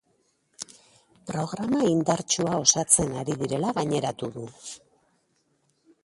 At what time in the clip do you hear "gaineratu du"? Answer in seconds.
3.81-4.47